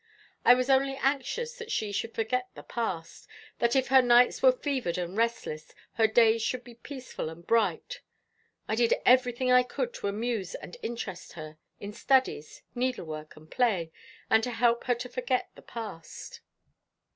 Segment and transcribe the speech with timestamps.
[0.43, 3.27] I was only anxious that she should forget the past
[3.59, 8.01] that if her nights were fevered and restless, her days should be peaceful and bright.
[8.67, 13.91] I did everything I could to amuse and interest her, in studies, needlework, and play,
[14.27, 16.41] and to help her to forget the past."